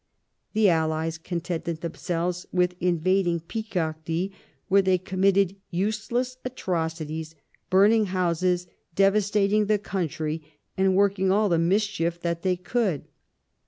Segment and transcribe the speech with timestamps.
[0.53, 4.31] The allies contented themselves with in vading Picardy,
[4.67, 7.35] where they committed useless atrocities,
[7.69, 10.41] burning houses, devastating the country,
[10.75, 13.03] and working all the mischief that they could.